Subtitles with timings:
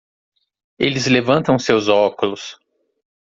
[0.79, 2.57] Eles levantam seus óculos.